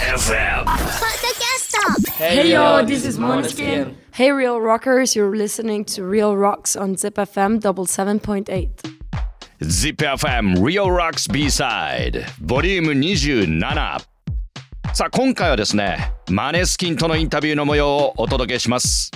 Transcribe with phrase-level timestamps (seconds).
[0.00, 0.66] FM
[2.18, 3.94] Hey yo, this is Måneskin.
[4.12, 8.70] Hey real rockers, you're listening to Real Rocks on Zip FM double seven point eight.
[9.60, 14.00] ZIPFM Real Rocks B-Side ボリューム27
[14.92, 19.12] さあ今回はですねマネスキンとのインタビューの模様をお届けします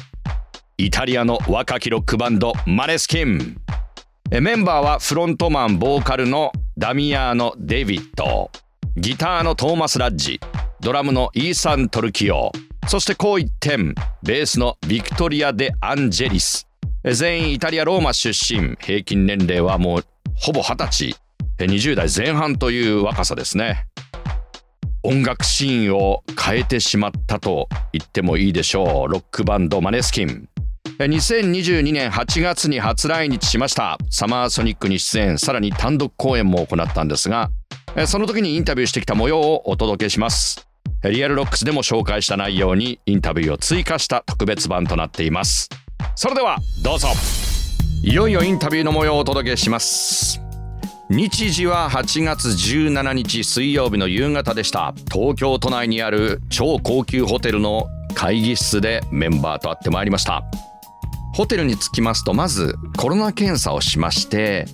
[0.79, 3.56] イタリアの若きロックバンドマネスキン
[4.30, 8.50] えメンバーはフロントマンボーカルのダミアーノ・デビッド
[8.96, 10.40] ギターのトーマス・ラッジ
[10.80, 12.52] ドラムのイーサン・トルキオ。
[12.86, 13.95] そしてこう一点。
[14.23, 16.69] ベースのビクトリア・デ・アンジェリス。
[17.05, 18.77] 全員イタリア・ローマ出身。
[18.80, 20.05] 平均年齢はもう
[20.36, 21.16] ほぼ20歳。
[21.59, 23.86] 20代前半という若さですね。
[25.02, 29.12] 音楽シーンを変えてしまったと言ってもいいでしょう。
[29.12, 30.48] ロックバンドマネスキン。
[30.98, 33.98] 2022年8月に初来日しました。
[34.10, 35.38] サマーソニックに出演。
[35.38, 37.50] さらに単独公演も行ったんですが
[38.06, 40.67] その時にインタビューしてきた模様をお届けします。
[41.05, 45.69] リアルロックスでも紹介した内容にインタビューを追加した特別版となっています。
[46.17, 47.09] それではどうぞ。
[48.03, 50.41] いよいよインタビューの模様をお届けします。
[51.09, 54.92] 日時は8月17日水曜日の夕方でした。
[55.12, 60.42] 東京都内にある超高級ホテルの会議室でメンバーと会ってまいりました。
[61.34, 64.67] ホテルに着きますとまずコロナ検査をしまして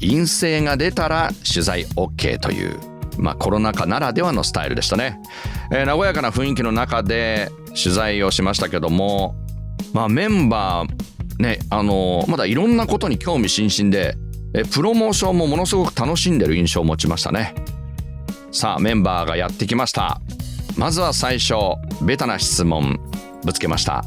[0.00, 2.80] 陰性が出たら取材 OK という
[3.20, 5.20] まあコロナ禍ならではのスタイルでしたね、
[5.72, 9.36] えー和やかな雰囲気の中で取材をしましたけども
[9.92, 14.16] まあメンバーねあのまだいろんなことに興味津々で
[14.52, 17.54] えプロモーションもものすごく楽しんでる印象を持ちましたね。
[18.50, 20.20] さあメンバーがやってきました。
[20.76, 21.54] まずは最初
[22.02, 22.98] ベタな質問
[23.44, 24.04] ぶつけました。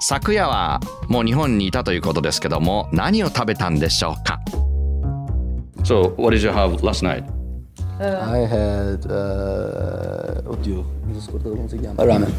[0.00, 4.40] 昨夜はもう日本にいたということですけども何を食べたんでしょうか
[5.84, 7.24] ？So what did you have last night?
[8.00, 9.06] I had...
[9.06, 12.03] Uh, oddio, mi sono scordato come si chiama.
[12.03, 12.33] Ramen.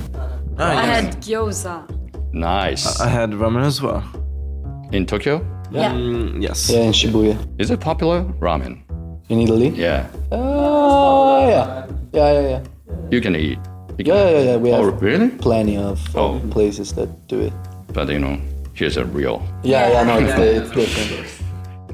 [0.59, 1.85] I had gyoza.
[2.33, 3.01] Nice.
[3.03, 4.03] I had ramen as well.
[4.93, 5.41] In Tokyo?
[5.71, 5.93] Yeah.
[5.93, 6.69] Mm, yes.
[6.71, 7.37] Yeah, in Shibuya.
[7.59, 8.25] Is it popular?
[8.41, 8.83] Ramen.
[9.29, 9.69] In Italy?
[9.75, 10.07] Yeah.
[10.31, 11.87] Oh, yeah.
[12.13, 12.61] Yeah, yeah, yeah.
[13.11, 13.59] You can eat.
[13.99, 14.57] You can- Yeah, yeah, yeah.
[14.57, 15.29] We Oh, have really?
[15.31, 16.39] plenty of Oh.
[16.51, 17.53] places that do it.
[17.93, 18.39] But you know,
[18.75, 19.41] here's a real.
[19.63, 21.27] Yeah, yeah, no, it's, it's different.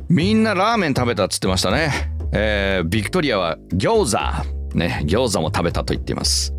[0.08, 2.10] みんなラーメン食べたっつってましたね。
[2.32, 4.53] えービクトリアは餃子。
[4.75, 6.53] ね、餃子も食べたと言っています。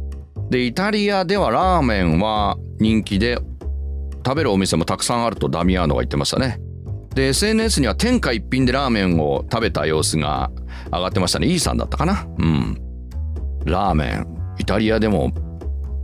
[0.50, 3.38] で、イタリアではラーメンは人気で、
[4.25, 6.59] 食べるお店もたくさんあるとダミアーノが言ってましたね。
[7.15, 10.50] で、SNS には天下一品でラーメンを食べた様子が
[10.93, 11.47] 上がってましたね。
[11.47, 12.77] イーさんだったかなうん。
[13.65, 14.27] ラーメン、
[14.59, 15.33] イタリアでも、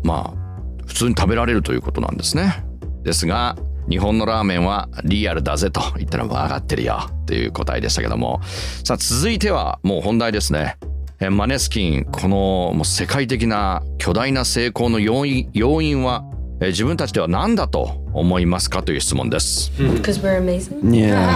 [0.04, 2.64] まあ、普通に食べられるということなんですね。
[3.02, 3.56] ですが、
[3.88, 8.40] 日本のラーメンはリアルだぜと言ったらもう上がってるよっていう答えでしたけども。
[8.84, 10.76] さあ、続いてはもう本題ですね。
[11.24, 16.24] えマネスキン、このもう世界的な巨大な成功の要因要因は、
[16.60, 19.70] え自分たちでは何だと思いますかという質問です。
[19.78, 20.80] Because we're amazing.
[20.90, 21.30] Yeah,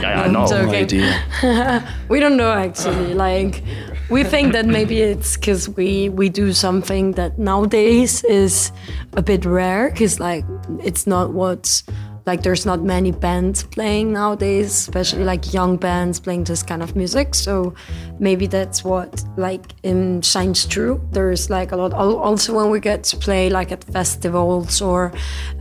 [0.00, 0.42] Yeah, I I'm know.
[0.42, 0.74] no joking.
[0.84, 1.82] idea.
[2.08, 3.14] We don't know actually.
[3.14, 3.62] Like,
[4.10, 8.72] we think that maybe it's because we we do something that nowadays is
[9.16, 9.90] a bit rare.
[9.90, 10.44] Because like,
[10.84, 11.82] it's not what's
[12.28, 12.42] like.
[12.42, 17.34] There's not many bands playing nowadays, especially like young bands playing this kind of music.
[17.34, 17.74] So
[18.20, 21.00] maybe that's what like um, shines through.
[21.10, 21.92] There's like a lot.
[21.92, 25.12] Also, when we get to play like at festivals or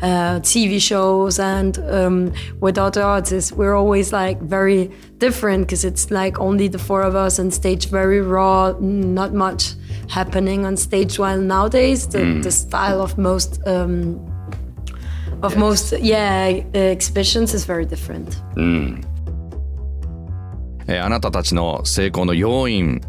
[0.01, 6.11] uh, TV shows and um, with other artists, we're always like very different because it's
[6.11, 9.73] like only the four of us on stage, very raw, not much
[10.09, 11.17] happening on stage.
[11.19, 14.19] While nowadays, the, the style of most um,
[15.41, 18.27] of most yeah uh, exhibitions is very different.
[20.89, 23.01] えーあなたたちの成功の要因、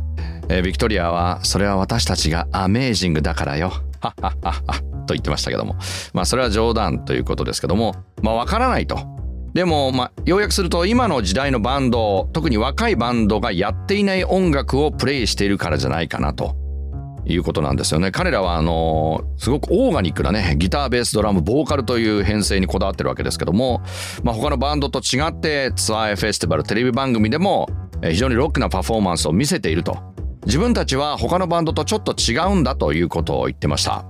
[0.48, 3.72] えービクトリアはそれは私たちがアメージングだからよ。
[4.00, 5.76] はっはっはっはと言ってましたけども
[6.12, 8.98] まあそれは冗談ということですけどもまあわからないと。
[9.54, 16.54] でもまあ要約すると今の時代のバンド特に若いバンドがやっていない音楽をプレイしているからじゃないかなと。
[17.28, 18.10] いうことなんですよね。
[18.10, 23.82] 彼らはあのすごくオーガニックなねギターベースドラムボーカルという編成にこだわってるわけですけども、
[24.22, 27.68] まあ、他のバンドと違ってツアーフェスティバルテレビ番組でも
[28.02, 29.98] 非常にロックなパフォーマンスを見せていると。
[30.46, 34.06] 自分たちは他のバンドとちょっと違うんだということを言ってました。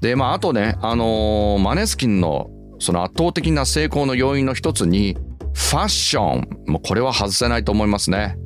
[0.00, 5.16] でまああとねあのーマネスキンのその圧倒的な成功の要因の一つに
[5.54, 6.48] ファッション。
[6.66, 8.36] もうこれは外せないと思いますね。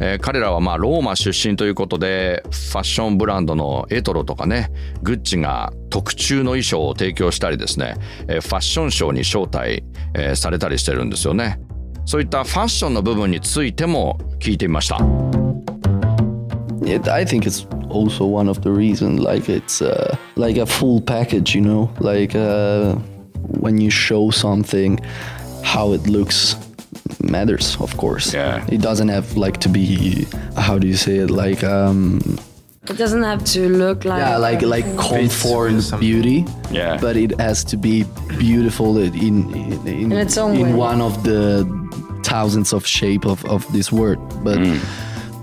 [0.00, 4.70] えー彼らはまあローマ出身ということでファッションブランドのエトロとかね
[5.02, 7.94] グッチが特注の衣装を提供したりですね、
[8.28, 9.84] えーファッションショーに招待、
[10.14, 11.60] えーされたりしてるんですよね
[12.04, 14.98] そういったファッションの部分についても聞いてみました
[16.86, 21.00] it, I think it's also one of the reasons, Like it's uh, like a full
[21.00, 21.90] package, you know?
[22.00, 22.94] Like uh,
[23.60, 24.98] when you show something,
[25.62, 26.56] how it looks
[27.22, 28.32] matters, of course.
[28.34, 28.64] Yeah.
[28.70, 30.26] It doesn't have like to be.
[30.56, 31.30] How do you say it?
[31.30, 32.20] Like um,
[32.88, 36.44] It doesn't have to look like yeah, like like comfort, with some- beauty.
[36.70, 36.98] Yeah.
[37.00, 38.04] But it has to be
[38.38, 39.52] beautiful in in
[39.86, 40.74] in, In its own in way.
[40.74, 41.64] one of the
[42.22, 44.18] thousands of shape of, of this word.
[44.44, 44.58] But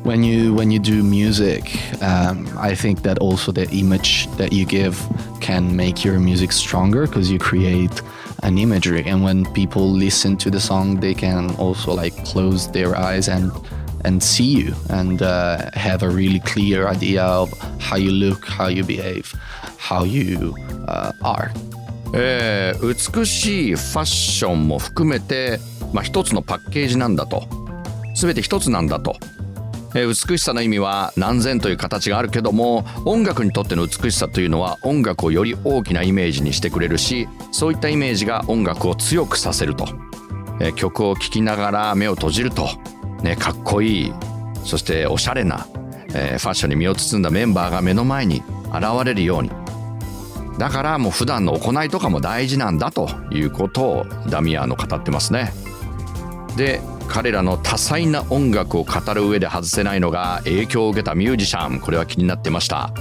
[0.03, 1.63] when you when you do music,
[2.01, 4.95] um, I think that also the image that you give
[5.41, 8.01] can make your music stronger because you create
[8.42, 12.96] an imagery, and when people listen to the song, they can also like close their
[12.96, 13.50] eyes and
[14.04, 18.66] and see you and uh, have a really clear idea of how you look, how
[18.66, 19.32] you behave,
[19.78, 20.54] how you
[20.88, 21.50] uh, are.
[22.14, 22.86] えー
[23.16, 25.58] 美しいファッションも含めて、
[25.94, 27.48] まあ、一つのパッケージなんだと
[28.14, 29.16] 全て一つなんだと、
[29.97, 39.87] えー美しさの意味は何千という形があるけども音楽にとっての美しさというのは音楽をより大きなイメージにしてくれるしそういったイメージが音楽を強くさせると、
[40.59, 42.69] えー曲を聴きながら目を閉じると、
[43.23, 44.13] ね、かっこいい。
[44.63, 45.65] そしておしゃれな、
[46.13, 49.49] えーファッションに身を包んだメンバーが目の前に現れるように。
[50.59, 55.53] だからもう普段の行いとかも大事なんだということをダミアーノ語ってますね。
[56.55, 61.79] で彼らの多彩な音楽を語る上で外せないのが影響を受けたミュージシャン。
[61.79, 62.93] これは気になってました。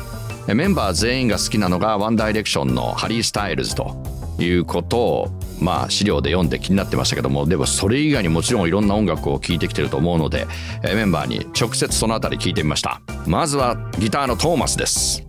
[0.48, 3.96] メンバー全員が好きなのがワンダイレクションのハリー・スタイルズと
[4.38, 5.28] いうことを
[5.60, 10.46] まあ資料で読んで気になってましたけどもでもそれ以外にもちろんいろんな音楽を聴いてきてると思うので
[10.84, 13.00] メンバーに直接そのあたり聞いてみました。
[13.26, 15.25] まずはギターのトーマスです。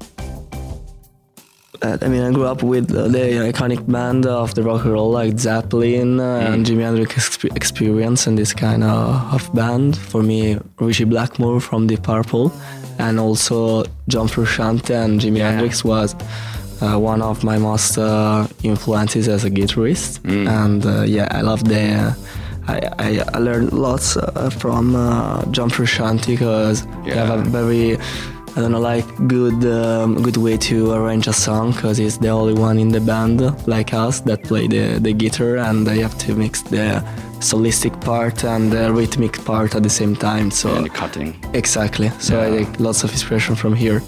[1.81, 5.11] I mean, I grew up with uh, the iconic band of the rock and roll
[5.11, 9.97] like Zeppelin uh, and Jimi Hendrix exp- Experience and this kind of, of band.
[9.97, 12.51] For me, Richie Blackmore from Deep Purple
[12.99, 16.15] and also John Frusciante and Jimi Hendrix was
[16.81, 20.19] uh, one of my most uh, influences as a guitarist.
[20.47, 22.15] And uh, yeah, I love the.
[22.69, 27.97] I, I, I learned lots uh, from uh, John Frusciante because he have a very
[28.56, 32.28] I don't know, like good, um, good way to arrange a song because he's the
[32.28, 36.18] only one in the band like us that play the, the guitar, and I have
[36.18, 37.02] to mix the
[37.40, 40.50] solistic part and the rhythmic part at the same time.
[40.50, 42.10] So cutting exactly.
[42.18, 44.02] So I take lots of inspiration from here.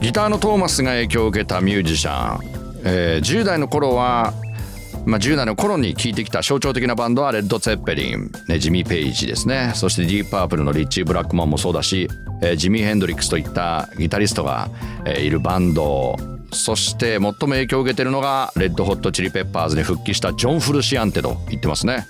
[0.00, 2.40] ギターのトーマスが影響を受けたミュージシャン、
[2.84, 4.34] えー10代の頃は、
[5.09, 9.71] まあ、10代の頃に聴いてきた象徴的なバンドはレッド・ツェッペリン、ね、ジミー・ペイジですね。
[9.73, 12.07] そしてディープ・パープルのリッチー・ブラックマンもそうだし、
[12.43, 14.69] えージミー・ヘンドリックスといったギタリストが、
[15.05, 16.15] えーいるバンド。
[16.51, 22.05] そして最も影響を受けているのがレッド・ホット・チリ・ペッパーズに復帰したジョン・フルシアンテと言ってますね。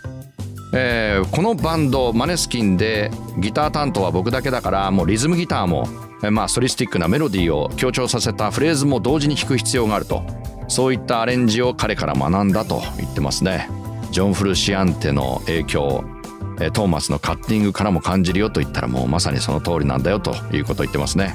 [0.74, 5.88] えーこのバンドマネスキンでギター担当は僕だけだからもうリズムギターも、
[6.22, 10.50] えーまあ、ソリスティックなメロディーを強調させたフレーズも同時に弾く必要があると。
[10.70, 13.70] そういったアレンジを彼から学んだと言ってますね。
[14.12, 16.04] ジョン・フルシアンテの影響
[16.62, 21.34] えトーマスのカッティングからも感じるよと言ったらもうまさにその通りなんだよということを言ってますね。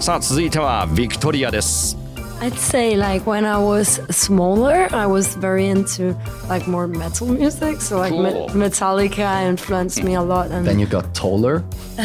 [0.00, 2.07] さあ続いてはビクトリアです。
[2.41, 6.13] I'd say like when I was smaller, I was very into
[6.49, 7.79] like more metal music.
[7.79, 8.49] So like Me- Cool.
[8.49, 10.51] Metallica influenced me a lot.
[10.51, 11.63] And Then you got taller.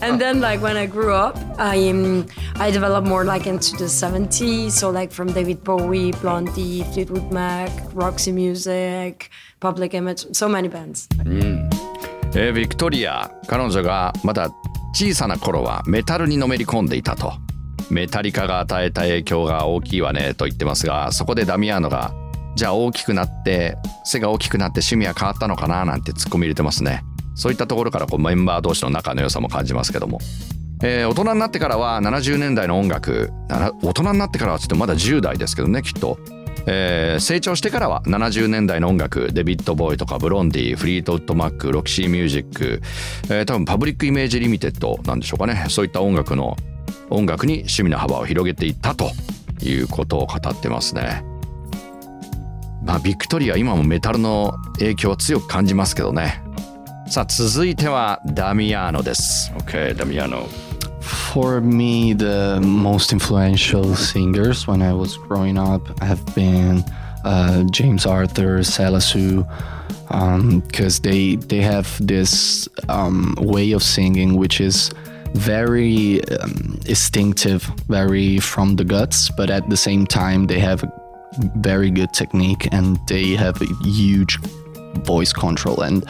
[0.00, 2.26] and then like when I grew up, I um,
[2.58, 4.70] I developed more like into the 70s.
[4.72, 9.30] So like from David Bowie, Blondie, Fleetwood Mac, Roxy Music,
[9.60, 11.08] Public Image, so many bands.
[12.34, 14.48] えービクトリア彼女がまだ
[14.94, 17.34] 小さな頃はメタルにのめり込んでいたと
[17.89, 22.13] メタリカが与えた影響が大きいわねと言ってますがそこでダミアーノが
[22.55, 27.03] じゃあ大きくなって背が大きくなって趣味は変わったのかななんてツッコミ入れてますね。
[27.35, 30.19] そういったところからこうメンバー同士の仲の良さも感じますけども。
[30.83, 36.19] えー大人になってからは70年代の音楽大人になってからはちょっとまだ10代ですけどねきっと、
[36.67, 42.81] えー成長してからは70年代の音楽デビッド・ボウイとかブロンディフリートウッド・マックロキシー・ミュージック、
[43.29, 45.65] えー多分パブリック・イメージ・リミテッドなんでしょうかね。
[45.69, 46.55] そういった音楽の
[47.09, 49.11] 音楽に趣味の幅を広げていったと
[49.61, 51.23] いうことを語ってますね。
[52.83, 56.41] まあビクトリア今もメタルの影響を強く感じますけどね。
[57.07, 59.51] さあ続いてはダミアーノです。
[59.57, 60.47] OK ダミアーノ。
[61.33, 66.83] For me, the most influential singers when I was growing up have been
[67.23, 69.45] uh, James Arthur, Salasu,
[70.67, 74.91] because they they have this um, way of singing which is
[75.33, 80.91] very um, instinctive, very from the guts, but at the same time they have a
[81.57, 84.39] very good technique and they have a huge
[85.03, 85.81] voice control.
[85.81, 86.05] And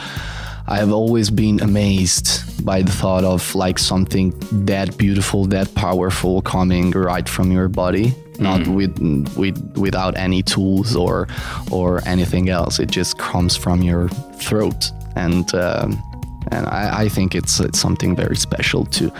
[0.67, 4.33] I've always been amazed by the thought of like something
[4.65, 8.99] that beautiful, that powerful coming right from your body, not with
[9.37, 11.27] with without any tools or
[11.71, 12.79] or anything else.
[12.79, 14.09] It just comes from your
[14.39, 16.03] throat, and um,
[16.51, 19.11] and I, I think it's it's something very special to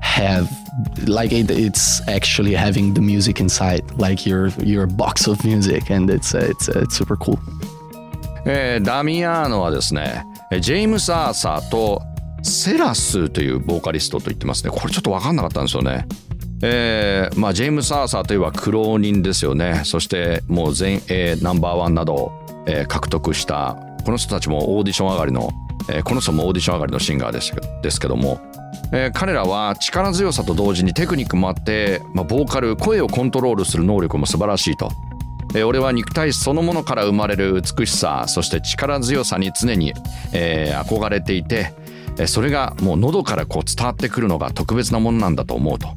[0.00, 0.48] have
[1.06, 6.10] like it, it's actually having the music inside like your your box of music and
[6.10, 7.38] it's uh, it's uh, it's super cool
[8.46, 10.24] えーダミアーノはですね
[10.60, 12.02] ジェームス・アーサーと
[12.42, 16.06] セラスというボーカリストと言ってますねこれちょっと分かんなかったんですよね
[16.62, 22.32] えーまあ、ジェームス・アーサーといえば苦労人ですよねそしてもう全英ナンバーワンなど、
[22.66, 25.50] えー獲得したこの人たちもオーディション上がりの、
[25.88, 28.40] えーこの人もオーディション上がりのシンガーですけどですけども、
[28.92, 34.90] えー彼らは力強さと同時にテクニックもあって、まあ、ボーカル声をコントロールする能力も素晴らしいと。
[35.54, 39.94] えー俺は肉体そのものから生まれる美しさそして力強さに常に、
[40.32, 41.72] えー憧れていて
[42.26, 45.88] それがもう喉からこう伝わってくるのが特別なものなんだと思うと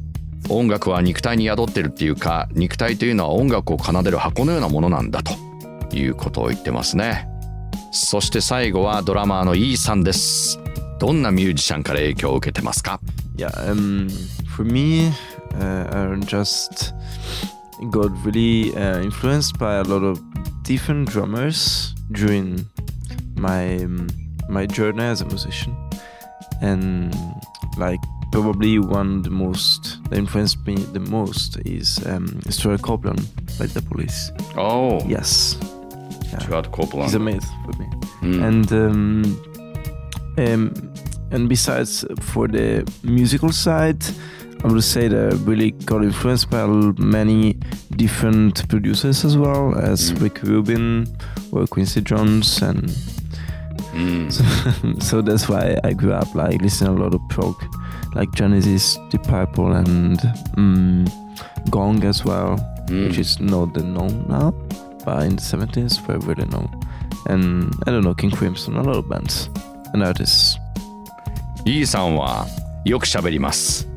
[0.50, 5.32] 音楽は肉体に宿ってるっていうか肉体というのは音楽を奏でる箱のようなものなんだと
[5.96, 7.29] いうことを言ってますね
[7.90, 10.58] そして最後はドラマーの E さんです。
[10.98, 13.00] どんなミュージシャンから影響を受けてますか
[13.36, 14.08] ？Yeah, um,
[14.54, 15.12] for me,
[15.54, 16.94] uh, I just
[17.90, 20.20] got really uh, influenced by a lot of
[20.62, 22.66] different drummers during
[23.36, 24.08] my um,
[24.48, 25.74] my journey as a musician,
[26.60, 27.14] and
[27.78, 33.26] like probably one the most that influenced me the most is um, Stuart Copeland,
[33.58, 34.32] by the Police.
[34.56, 35.56] Oh, yes,
[36.30, 36.38] yeah.
[36.38, 37.04] Gerard Copeland.
[37.04, 37.86] He's a myth for me.
[38.22, 38.44] Mm.
[38.44, 39.50] And um,
[40.38, 40.92] um,
[41.30, 44.02] and besides, uh, for the musical side,
[44.64, 47.54] I would say that I really got influenced by many
[47.96, 50.22] different producers as well, as mm.
[50.22, 51.06] Rick Rubin
[51.52, 52.88] or Quincy Jones, and
[53.92, 54.32] mm.
[54.32, 57.56] so, so, that's why I grew up like listening a lot of prog,
[58.14, 60.20] like Genesis, Deep Purple, and
[60.56, 61.06] um,
[61.70, 62.56] Gong as well,
[62.90, 64.52] which is not the known now.
[65.04, 66.68] But in the 70s were really known.
[67.26, 69.50] And I don't know, King Crimson, a lot of bands
[69.92, 70.58] and artists.
[71.64, 72.46] イーさんは
[72.84, 73.88] よく喋ります。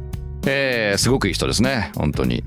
[0.46, 2.44] えー、すごくいい人ですね、本当に。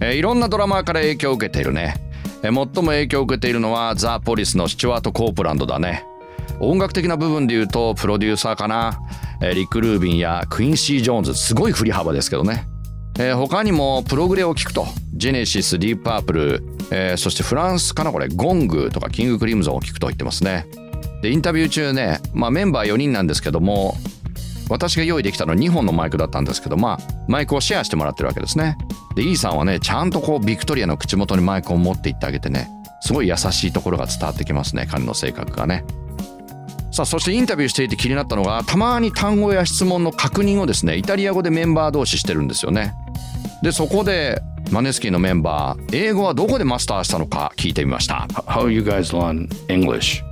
[0.00, 1.94] えーいろんなドラマーから影響を受けているね。
[2.42, 6.04] えー最も影響を受けているのはザ・ポリスのスチュワート・コープランドだね。
[6.60, 9.00] 音楽的な部分で言うとプロデューサーかな。
[9.42, 12.66] えーリック・ルービンやクインシー・ジョーンズ、すごい振り幅ですけどね。
[13.20, 20.66] えー他にもプログレを聞くとジェネシスディープパープル、えーそしてフランスかなこれゴングとかキングクリムゾンを聞くと言ってますね。
[21.20, 23.94] でインタビュー中ね、まあ、メンバー4人なんですけども
[24.70, 26.98] 私が用意できたのは2本のマイクだったんですけどまあ
[27.28, 28.78] マイクをシェアしてもらってるわけですね。
[29.14, 32.70] でイーさんはねちゃんとこうビクトリアの口元にマイクを持っていってあげてね
[33.02, 35.84] すごい優しいところが伝わってきますね彼の性格がね。
[36.90, 42.94] さあそしてインタビューしていて気になったのがたまに単語や質問の確認をですねイタリア語でメンバー同士してるんですよね。
[43.61, 44.41] でそこで
[44.71, 50.23] マネスキンのメンバー英語はどこでマスターしたのか聞いてみました How you guys learn English?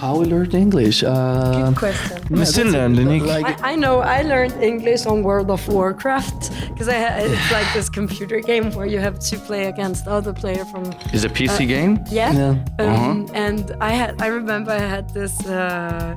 [0.00, 2.20] how we learned english uh, Question.
[2.30, 3.22] We still learn, Nick.
[3.22, 7.52] like I, I know I learned English on World of Warcraft because I ha- it's
[7.52, 11.30] like this computer game where you have to play against other player from Is it
[11.30, 12.00] a PC game?
[12.10, 12.32] yeah.
[12.32, 12.84] Yeah.
[12.84, 16.16] Um, And I had I remember I had this uh,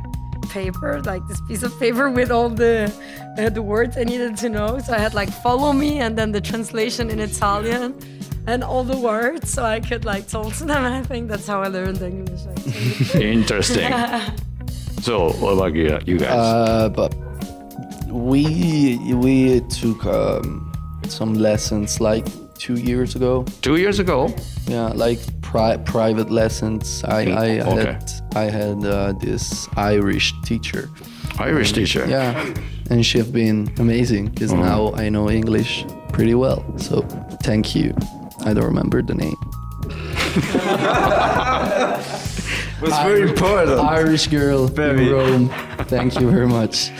[0.54, 2.74] paper like this piece of paper with all the
[3.38, 4.78] uh, the words I needed to know.
[4.78, 7.88] So I had like follow me and then the translation in Italian.
[8.46, 10.84] And all the words, so I could like talk to them.
[10.84, 12.42] And I think that's how I learned English.
[12.50, 13.32] Actually.
[13.38, 13.90] Interesting.
[15.00, 16.38] so, what about you, you guys?
[16.44, 17.10] Uh, but
[18.12, 20.46] we we took um,
[21.08, 22.26] some lessons like
[22.64, 23.44] two years ago.
[23.60, 24.34] Two years ago?
[24.66, 27.04] Yeah, like pri- private lessons.
[27.04, 27.92] I Mm, I okay.
[27.92, 30.88] had I had uh, this Irish teacher.
[31.38, 32.06] Irish teacher.
[32.08, 32.32] Yeah,
[32.90, 34.64] and she've been amazing because Uh-huh.
[34.70, 36.62] now I know English pretty well.
[36.78, 37.02] So
[37.42, 37.92] thank you.
[38.48, 39.36] I don't remember the name.
[42.80, 43.78] was very important.
[43.80, 45.06] Irish girl Very.
[45.06, 45.48] in Rome.
[45.88, 46.90] Thank you very much.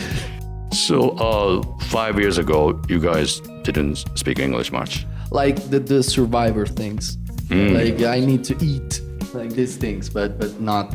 [0.71, 5.05] So, uh, five years ago, you guys didn't speak English much.
[5.41, 7.03] Like the the survivor things.
[7.49, 7.73] Mm.
[7.77, 8.89] Like I need to eat
[9.39, 10.85] like these things, but but not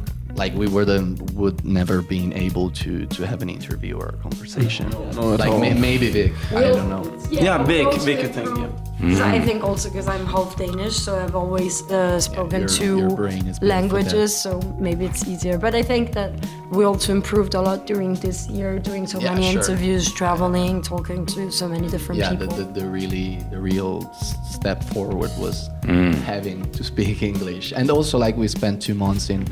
[0.43, 1.01] like we were the
[1.41, 4.87] would never been able to to have an interview or a conversation.
[5.17, 5.61] No, at like all.
[5.65, 6.33] may, maybe Vic.
[6.61, 7.05] I don't know.
[7.31, 9.17] Yeah, big, big, I think, yeah.
[9.19, 12.95] So I think also because I'm half Danish, so I've always uh, spoken your- two
[12.99, 13.75] your brain is built for that.
[13.77, 14.53] languages, so
[14.87, 15.57] maybe it's easier.
[15.59, 16.31] But I think that
[16.71, 19.61] we also improved a lot during this year, doing so Yeah, many sure.
[19.61, 22.35] interviews, traveling, talking to so many different people.
[22.47, 24.11] yeah, the, the, the really the real
[24.51, 26.15] step forward was mm.
[26.23, 29.47] having to speak English, and also like we spent two months in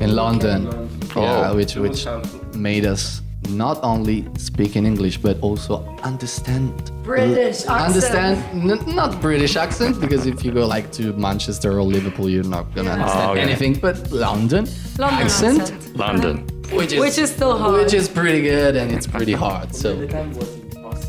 [0.00, 1.20] in London, oh.
[1.20, 1.56] yeah, Oh.
[1.56, 2.06] which which
[2.54, 7.80] made us not only speak in English but also understand British accent.
[7.88, 8.36] understand
[8.70, 12.74] n- not British accent because if you go like to Manchester or Liverpool, you're not
[12.74, 13.42] gonna understand Oh, okay.
[13.42, 13.74] anything.
[13.74, 14.64] But London,
[14.98, 15.96] London accent, accent.
[15.96, 17.84] London which is Which is still hard.
[17.84, 19.68] which is pretty good and it's pretty hard.
[19.74, 19.94] So.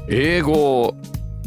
[0.10, 0.54] 英語
[0.84, 0.96] を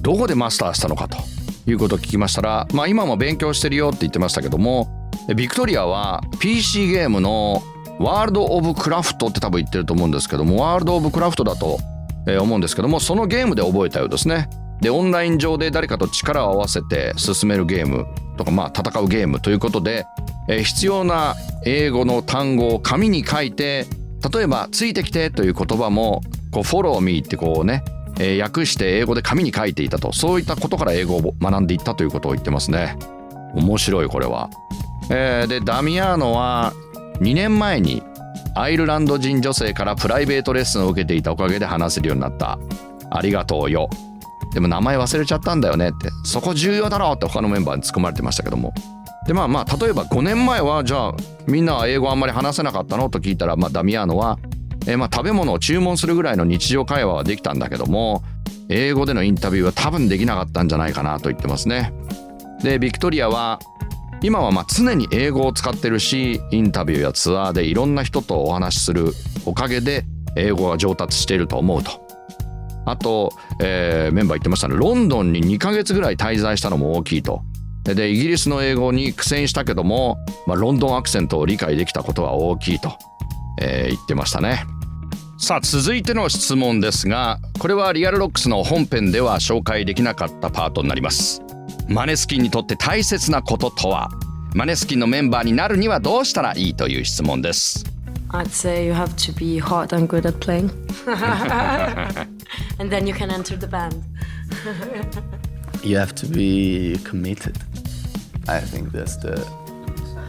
[0.00, 1.18] どこでマスターしたのかと
[1.66, 4.88] いうことを聞きましたら、まあ、今も勉強してるよって言ってましたけども
[5.36, 7.62] ビクトリアは PC ゲームの
[7.98, 11.78] ワールド・オブ・クラフトって多分言ってると思うんですけどもワールド・オブ・クラフトだと
[12.26, 14.48] えー思うんですけどもそのゲームで覚えたようですね
[14.80, 18.06] でオンライン上で誰かと力を合わせて進めるゲーム
[18.36, 20.06] とかまあ戦うゲームということで、
[20.48, 21.34] えー必要な
[21.64, 23.86] 英語の単語を紙に書いて
[24.32, 26.22] 例えば「ついてきて」という言葉も
[26.52, 27.84] 「フォローミー」ってこうね、
[28.40, 30.12] 訳して英語で紙に書いていたと。
[30.12, 32.96] そういったことから英語を学んでいったということを言ってますね。
[33.54, 34.50] 面白いこれは、
[35.10, 36.72] えーでダミアーノは
[37.20, 38.02] 2年前に
[38.54, 42.58] アイルランド人女性からプライベートレッスンを受けていたおかげで話せるようになった。
[43.10, 43.88] ありがとうよ。
[44.52, 46.08] でも名前忘れちゃったんだよねって。
[46.24, 48.74] そこ重要だろって他のメンバーに突っ込まれてましたけども。
[49.28, 51.16] でまあまあ例えば5年前はじゃあ
[51.46, 53.10] みんなは英語あんまり話せなかったの？
[53.10, 54.38] と聞いたら、まあ、ダミアーノは、
[54.86, 58.24] えーまあ食べ物を注文するぐらいの日常会話はできたんだけども
[58.70, 61.92] 英語でのインタビューは多分できなかったんじゃないかなと言ってますね。
[62.62, 63.58] でビクトリアは
[64.22, 69.12] 今はまあ常に英語を使ってるしインタビューやツアーでいろんな人とお話しする
[69.44, 70.06] おかげで
[70.36, 71.90] 英語が上達していると思うと。
[72.86, 73.30] あと、
[73.60, 77.42] えーメンバー言ってましたねロンドンに2ヶ月ぐらい滞在したのも大きいと。
[77.88, 82.92] ででイギリスの英語に苦戦したけども、まあ、ロンドンアクセントを理解できたことは大きいと、
[83.62, 84.64] えー言ってましたね。
[85.38, 91.42] さあ続いての質問ですがこれはリアルロックスの本編では紹介できなかったパートになります。
[91.88, 94.10] マネスキンにとって大切なこととは？
[94.54, 97.86] マネスキンのメンバーになるにはどうしたらいいという質問です。
[98.30, 100.68] I'd say you have to be hot and good at playing.
[102.78, 104.02] and then you can enter the band.
[105.82, 107.56] You have to be committed.
[108.48, 109.46] I think that's the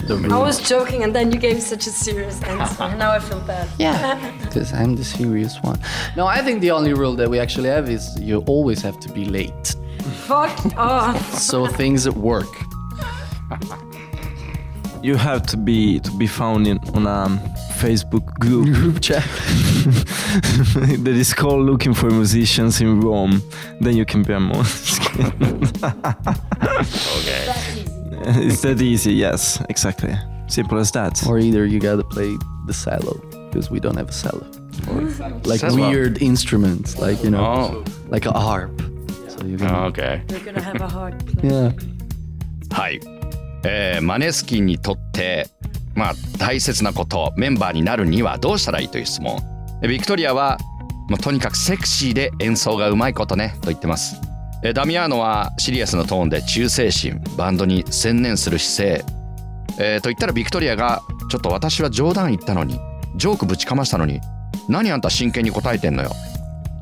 [0.07, 2.95] the I was joking and then you gave such a serious answer.
[2.97, 3.67] now I feel bad.
[3.77, 5.79] yeah, because I'm the serious one.
[6.15, 9.09] No, I think the only rule that we actually have is you always have to
[9.11, 9.75] be late.
[10.27, 11.17] Fuck off.
[11.49, 12.53] So things work.
[15.01, 17.39] You have to be to be found in on a
[17.78, 19.22] Facebook group Group chat.
[21.04, 23.42] that is called "Looking for Musicians in Rome."
[23.80, 25.32] Then you can be a Måneskin.
[28.46, 29.12] it's that easy.
[29.14, 30.14] Yes, exactly.
[30.46, 31.26] Simple as that.
[31.26, 34.46] Or either you gotta play the cello because we don't have a cello.
[34.90, 35.02] Or
[35.44, 35.76] like Cello.
[35.90, 37.84] weird instruments, like you know, Oh.
[38.08, 38.70] like a harp.
[39.28, 40.22] So you can, Okay.
[40.28, 41.50] You're gonna have a hard play.
[41.50, 41.72] yeah.
[42.70, 43.00] はい、
[43.64, 45.46] えーマネスキンにとって
[45.99, 49.37] まあ大切なことメンバーになるにはどうしたらいいという質問。
[49.81, 50.57] ビクトリアは、
[51.09, 54.15] まあ、とにかくセクシーで演奏がうまいことねと言ってます。
[54.73, 59.05] ダミアーノはシリアスのトーンで忠誠心バンドに専念する姿勢、
[59.77, 62.79] えーと言ったらビクトリアがちょっと私は冗談言ったのに
[63.15, 64.21] ジョークぶちかましたのに
[64.69, 66.11] 何あんた真剣に答えてんのよ。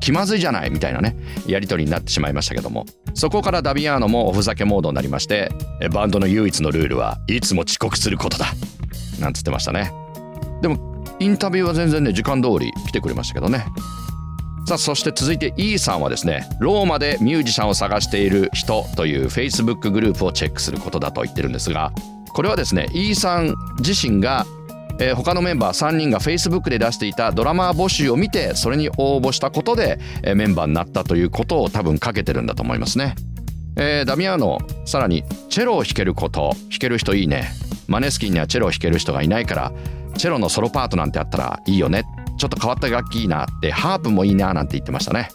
[0.00, 2.86] 気まずいじゃないみたいなねやり取りになってしまいましたけども。
[3.14, 5.50] そこからダビアーノもおふざけモードになりまして
[5.90, 8.46] バンドの唯一のルールはいつも遅刻することだ。
[9.20, 9.92] なんつってましたね。
[10.60, 13.66] でもインタビューは全然ね時間通り来てくれましたけどね。
[14.66, 21.90] さあそして続いて E さんはですねローマでミュージシャンを探している人という Facebook グループをチェックすることだと言ってるんですが
[22.34, 24.44] これはですね E さん自身が
[25.00, 33.14] えー他のメンバー3人が Facebook で出していたドラマー募集を見てそれに応募したことで、えーメンバーになったということを多分かけてるんだと思いますね。
[33.76, 37.48] えーダミアーノさらにチェロを弾けること弾ける人いいね。
[37.88, 39.72] マネスキンにはチェロを弾ける人がいないから
[40.16, 42.04] チェロのソロパートなんてあったらいいよね。
[42.38, 45.30] ちょっと変わった楽器いいなってハープもいいななんて言ってましたね。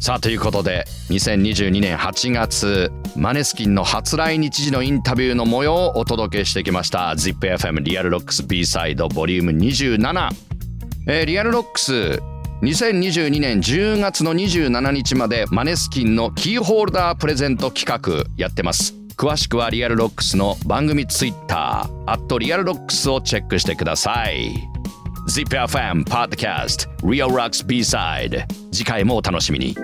[0.00, 10.30] さあということで2022年8月マネスキンの初来日時のインタビューの模様をお届けしてきました ZIPFM リアルロックス B サイドボリューム27、
[11.06, 12.20] えーリアルロックス
[12.62, 19.01] 2022年10月の27日までマネスキンのキーホルダープレゼント企画やってます。
[19.16, 24.54] 詳しくはリアルロックスの番組ツイッターアットリアルロックスをチェックしてください。
[25.28, 29.76] ZIPFM Podcast Real Rocks B-Side 次回もお楽しみに。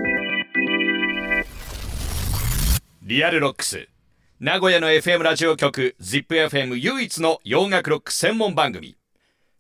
[3.02, 3.88] リアルロックス。
[4.40, 8.96] 名古屋の FM ラジオ局 ZIPFM 唯一の洋楽ロック専門番組。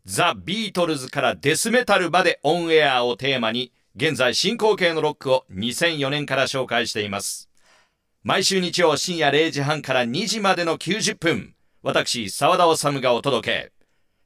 [0.04, 7.47] ザ・ビートルズからデスメタルまでオンエアをテーマに現在進行形のロックを2004年から紹介しています。
[8.28, 13.72] 毎週日曜深夜0時半から2時までの90分私沢田治がお届け。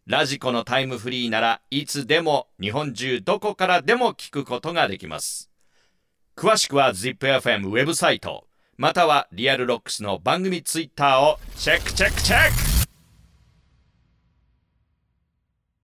[0.08, 5.52] ラジコのタイムフリーならいつでも日本中どこからでも聞くことができます。
[6.34, 12.71] 詳しくは ZIPFM ウェブサイトまたはリアルロックスの番組ツイッターをチェックチェックチェック。